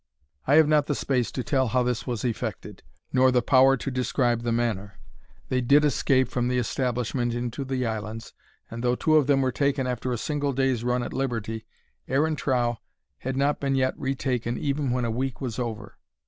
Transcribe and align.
I 0.47 0.55
have 0.55 0.67
not 0.67 0.87
the 0.87 0.95
space 0.95 1.31
to 1.31 1.43
tell 1.43 1.67
how 1.67 1.83
this 1.83 2.07
was 2.07 2.23
effected, 2.23 2.81
nor 3.13 3.29
the 3.31 3.43
power 3.43 3.77
to 3.77 3.91
describe 3.91 4.41
the 4.41 4.51
manner. 4.51 4.97
They 5.49 5.61
did 5.61 5.85
escape 5.85 6.27
from 6.27 6.47
the 6.47 6.57
establishment 6.57 7.35
into 7.35 7.63
the 7.63 7.85
islands, 7.85 8.33
and 8.71 8.83
though 8.83 8.95
two 8.95 9.15
of 9.17 9.27
them 9.27 9.43
were 9.43 9.51
taken 9.51 9.85
after 9.85 10.11
a 10.11 10.17
single 10.17 10.53
day's 10.53 10.83
run 10.83 11.03
at 11.03 11.13
liberty, 11.13 11.67
Aaron 12.07 12.35
Trow 12.35 12.79
had 13.19 13.37
not 13.37 13.59
been 13.59 13.75
yet 13.75 13.93
retaken 13.95 14.57
even 14.57 14.89
when 14.89 15.05
a 15.05 15.11
week 15.11 15.39
was 15.39 15.59
over. 15.59 15.99